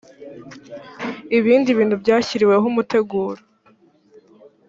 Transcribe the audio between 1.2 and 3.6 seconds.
ibindi bintu byashyiriweho umuteguro.